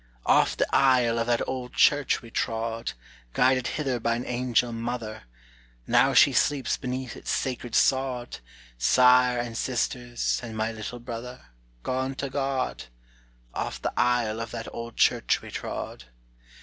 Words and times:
"Oft 0.25 0.57
the 0.57 0.67
aisle 0.75 1.19
of 1.19 1.27
that 1.27 1.47
old 1.47 1.73
church 1.75 2.23
we 2.23 2.31
trod, 2.31 2.93
Guided 3.33 3.67
hither 3.77 3.99
by 3.99 4.15
an 4.15 4.25
angel 4.25 4.73
mother; 4.73 5.25
Now 5.85 6.15
she 6.15 6.33
sleeps 6.33 6.75
beneath 6.75 7.15
its 7.15 7.29
sacred 7.29 7.75
sod; 7.75 8.39
Sire 8.79 9.37
and 9.37 9.55
sisters, 9.55 10.39
and 10.41 10.57
my 10.57 10.71
little 10.71 10.97
brother, 10.97 11.41
Gone 11.83 12.15
to 12.15 12.31
God! 12.31 12.85
Oft 13.53 13.83
the 13.83 13.93
aisle 13.95 14.41
of 14.41 14.49
that 14.49 14.67
old 14.73 14.97
church 14.97 15.43
we 15.43 15.51
trod. 15.51 16.05